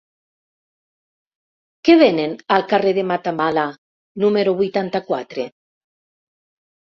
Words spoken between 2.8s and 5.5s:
de Matamala número vuitanta-quatre?